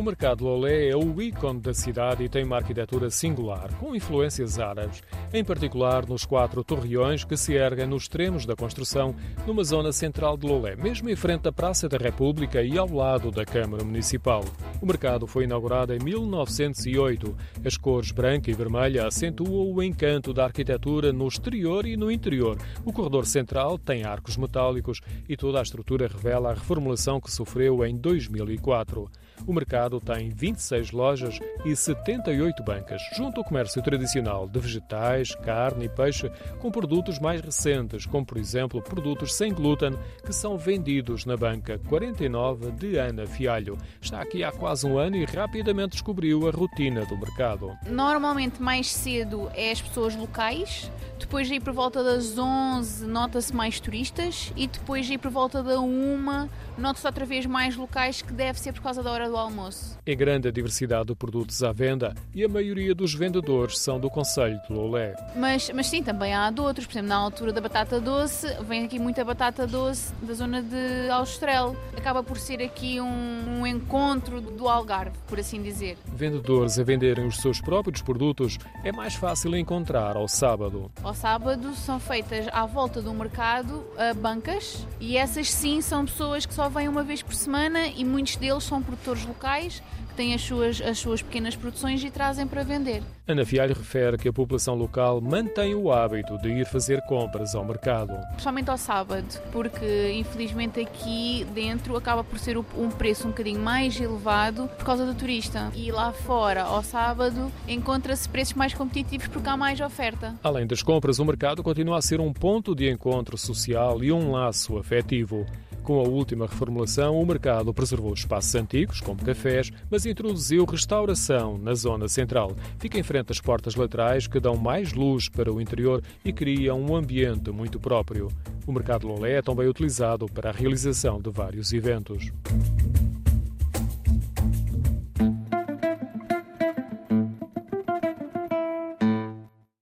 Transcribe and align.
O 0.00 0.02
mercado 0.02 0.44
Lolé 0.44 0.88
é 0.88 0.96
o 0.96 1.20
ícone 1.20 1.60
da 1.60 1.74
cidade 1.74 2.24
e 2.24 2.28
tem 2.30 2.42
uma 2.42 2.56
arquitetura 2.56 3.10
singular, 3.10 3.68
com 3.74 3.94
influências 3.94 4.58
árabes, 4.58 5.02
em 5.30 5.44
particular 5.44 6.06
nos 6.06 6.24
quatro 6.24 6.64
torreões 6.64 7.22
que 7.22 7.36
se 7.36 7.52
erguem 7.52 7.86
nos 7.86 8.04
extremos 8.04 8.46
da 8.46 8.56
construção, 8.56 9.14
numa 9.46 9.62
zona 9.62 9.92
central 9.92 10.38
de 10.38 10.46
Lolé, 10.46 10.74
mesmo 10.74 11.10
em 11.10 11.14
frente 11.14 11.46
à 11.46 11.52
Praça 11.52 11.86
da 11.86 11.98
República 11.98 12.62
e 12.62 12.78
ao 12.78 12.90
lado 12.90 13.30
da 13.30 13.44
Câmara 13.44 13.84
Municipal. 13.84 14.42
O 14.80 14.86
mercado 14.86 15.26
foi 15.26 15.44
inaugurado 15.44 15.92
em 15.92 15.98
1908. 15.98 17.36
As 17.62 17.76
cores 17.76 18.10
branca 18.10 18.50
e 18.50 18.54
vermelha 18.54 19.06
acentuam 19.06 19.70
o 19.70 19.82
encanto 19.82 20.32
da 20.32 20.44
arquitetura 20.44 21.12
no 21.12 21.28
exterior 21.28 21.84
e 21.84 21.94
no 21.94 22.10
interior. 22.10 22.56
O 22.86 22.92
corredor 22.94 23.26
central 23.26 23.76
tem 23.76 24.04
arcos 24.04 24.38
metálicos 24.38 25.02
e 25.28 25.36
toda 25.36 25.58
a 25.58 25.62
estrutura 25.62 26.08
revela 26.08 26.52
a 26.52 26.54
reformulação 26.54 27.20
que 27.20 27.30
sofreu 27.30 27.84
em 27.84 27.94
2004. 27.98 29.10
O 29.46 29.52
mercado 29.52 30.00
tem 30.00 30.28
26 30.30 30.92
lojas 30.92 31.38
e 31.64 31.74
78 31.74 32.62
bancas, 32.62 33.02
junto 33.16 33.38
ao 33.38 33.44
comércio 33.44 33.82
tradicional 33.82 34.48
de 34.48 34.60
vegetais, 34.60 35.34
carne 35.36 35.86
e 35.86 35.88
peixe, 35.88 36.30
com 36.58 36.70
produtos 36.70 37.18
mais 37.18 37.40
recentes, 37.40 38.06
como 38.06 38.24
por 38.24 38.38
exemplo 38.38 38.82
produtos 38.82 39.34
sem 39.34 39.52
glúten, 39.52 39.96
que 40.24 40.32
são 40.32 40.56
vendidos 40.56 41.24
na 41.24 41.36
banca 41.36 41.78
49 41.88 42.72
de 42.72 42.96
Ana 42.96 43.26
Fialho. 43.26 43.76
Está 44.00 44.20
aqui 44.20 44.44
há 44.44 44.52
quase 44.52 44.86
um 44.86 44.98
ano 44.98 45.16
e 45.16 45.24
rapidamente 45.24 45.92
descobriu 45.92 46.46
a 46.48 46.50
rotina 46.50 47.04
do 47.06 47.16
mercado. 47.16 47.76
Normalmente 47.86 48.62
mais 48.62 48.92
cedo 48.92 49.50
é 49.54 49.72
as 49.72 49.80
pessoas 49.80 50.14
locais, 50.14 50.90
depois 51.30 51.48
aí 51.48 51.60
por 51.60 51.72
volta 51.72 52.02
das 52.02 52.36
11 52.36 53.06
nota-se 53.06 53.54
mais 53.54 53.78
turistas 53.78 54.52
e 54.56 54.66
depois 54.66 55.08
aí 55.08 55.16
por 55.16 55.30
volta 55.30 55.62
da 55.62 55.78
1 55.78 56.48
nota-se 56.76 57.06
outra 57.06 57.24
vez 57.24 57.46
mais 57.46 57.76
locais 57.76 58.20
que 58.20 58.32
deve 58.32 58.58
ser 58.58 58.72
por 58.72 58.82
causa 58.82 59.00
da 59.00 59.12
hora 59.12 59.28
do 59.28 59.36
almoço. 59.36 59.96
É 60.04 60.12
grande 60.16 60.48
a 60.48 60.50
diversidade 60.50 61.06
de 61.06 61.14
produtos 61.14 61.62
à 61.62 61.70
venda 61.70 62.14
e 62.34 62.42
a 62.42 62.48
maioria 62.48 62.96
dos 62.96 63.14
vendedores 63.14 63.78
são 63.78 64.00
do 64.00 64.10
Conselho 64.10 64.60
de 64.66 64.72
Lolé. 64.72 65.14
Mas, 65.36 65.70
mas 65.72 65.86
sim, 65.86 66.02
também 66.02 66.34
há 66.34 66.50
de 66.50 66.60
outros. 66.60 66.84
Por 66.84 66.94
exemplo, 66.94 67.10
na 67.10 67.16
altura 67.16 67.52
da 67.52 67.60
batata 67.60 68.00
doce, 68.00 68.48
vem 68.64 68.84
aqui 68.84 68.98
muita 68.98 69.24
batata 69.24 69.68
doce 69.68 70.12
da 70.22 70.34
zona 70.34 70.60
de 70.60 71.08
Alstrel. 71.10 71.76
Acaba 71.96 72.24
por 72.24 72.38
ser 72.38 72.60
aqui 72.60 73.00
um, 73.00 73.60
um 73.60 73.66
encontro 73.66 74.40
do 74.40 74.68
Algarve, 74.68 75.16
por 75.28 75.38
assim 75.38 75.62
dizer. 75.62 75.96
Vendedores 76.06 76.76
a 76.76 76.82
venderem 76.82 77.24
os 77.24 77.36
seus 77.36 77.60
próprios 77.60 78.02
produtos 78.02 78.58
é 78.82 78.90
mais 78.90 79.14
fácil 79.14 79.54
encontrar 79.54 80.16
ao 80.16 80.26
sábado. 80.26 80.90
Ao 81.04 81.14
sábado 81.20 81.74
são 81.74 82.00
feitas 82.00 82.46
à 82.50 82.64
volta 82.64 83.02
do 83.02 83.12
mercado 83.12 83.84
bancas 84.22 84.86
e 84.98 85.18
essas 85.18 85.50
sim 85.50 85.82
são 85.82 86.06
pessoas 86.06 86.46
que 86.46 86.54
só 86.54 86.70
vêm 86.70 86.88
uma 86.88 87.02
vez 87.02 87.22
por 87.22 87.34
semana 87.34 87.88
e 87.88 88.02
muitos 88.06 88.36
deles 88.36 88.64
são 88.64 88.82
produtores 88.82 89.26
locais 89.26 89.82
que 90.08 90.14
têm 90.14 90.34
as 90.34 90.40
suas, 90.40 90.80
as 90.80 90.98
suas 90.98 91.22
pequenas 91.22 91.54
produções 91.54 92.02
e 92.02 92.10
trazem 92.10 92.46
para 92.46 92.64
vender. 92.64 93.02
Ana 93.28 93.44
Fialho 93.44 93.74
refere 93.74 94.18
que 94.18 94.28
a 94.28 94.32
população 94.32 94.74
local 94.74 95.20
mantém 95.20 95.72
o 95.72 95.92
hábito 95.92 96.36
de 96.38 96.48
ir 96.48 96.66
fazer 96.66 97.00
compras 97.02 97.54
ao 97.54 97.64
mercado. 97.64 98.12
Principalmente 98.30 98.70
ao 98.70 98.76
sábado, 98.76 99.40
porque 99.52 100.12
infelizmente 100.14 100.80
aqui 100.80 101.46
dentro 101.54 101.96
acaba 101.96 102.24
por 102.24 102.40
ser 102.40 102.58
um 102.58 102.90
preço 102.90 103.28
um 103.28 103.30
bocadinho 103.30 103.60
mais 103.60 104.00
elevado 104.00 104.68
por 104.76 104.84
causa 104.84 105.06
do 105.06 105.14
turista. 105.14 105.70
E 105.76 105.92
lá 105.92 106.12
fora, 106.12 106.62
ao 106.62 106.82
sábado, 106.82 107.52
encontra-se 107.68 108.28
preços 108.28 108.54
mais 108.54 108.74
competitivos 108.74 109.28
porque 109.28 109.48
há 109.48 109.56
mais 109.56 109.80
oferta. 109.80 110.34
Além 110.42 110.66
das 110.66 110.82
compras, 111.10 111.18
o 111.18 111.24
mercado 111.24 111.62
continua 111.62 111.98
a 111.98 112.02
ser 112.02 112.20
um 112.20 112.32
ponto 112.32 112.74
de 112.74 112.88
encontro 112.88 113.36
social 113.36 114.02
e 114.04 114.12
um 114.12 114.30
laço 114.30 114.78
afetivo. 114.78 115.44
Com 115.82 115.98
a 115.98 116.02
última 116.02 116.46
reformulação, 116.46 117.18
o 117.18 117.26
mercado 117.26 117.72
preservou 117.74 118.12
espaços 118.12 118.54
antigos, 118.54 119.00
como 119.00 119.24
cafés, 119.24 119.72
mas 119.90 120.06
introduziu 120.06 120.64
restauração 120.64 121.58
na 121.58 121.74
zona 121.74 122.06
central. 122.06 122.54
Fica 122.78 122.98
em 122.98 123.02
frente 123.02 123.32
às 123.32 123.40
portas 123.40 123.74
laterais 123.74 124.26
que 124.26 124.38
dão 124.38 124.56
mais 124.56 124.92
luz 124.92 125.28
para 125.28 125.52
o 125.52 125.60
interior 125.60 126.02
e 126.24 126.32
criam 126.32 126.80
um 126.80 126.94
ambiente 126.94 127.50
muito 127.50 127.80
próprio. 127.80 128.28
O 128.66 128.72
mercado 128.72 129.08
Lolé 129.08 129.38
é 129.38 129.42
também 129.42 129.66
utilizado 129.66 130.26
para 130.26 130.50
a 130.50 130.52
realização 130.52 131.20
de 131.20 131.30
vários 131.30 131.72
eventos. 131.72 132.30